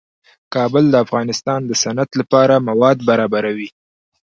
[0.53, 3.69] کابل د افغانستان د صنعت لپاره مواد برابروي.